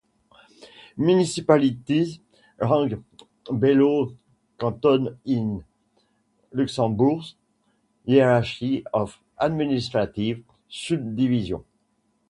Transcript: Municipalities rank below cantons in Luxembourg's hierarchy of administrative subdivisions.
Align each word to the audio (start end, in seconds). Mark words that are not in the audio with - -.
Municipalities 0.97 2.19
rank 2.57 3.03
below 3.59 4.11
cantons 4.57 5.09
in 5.25 5.63
Luxembourg's 6.51 7.35
hierarchy 8.07 8.83
of 8.95 9.19
administrative 9.39 10.41
subdivisions. 10.67 11.65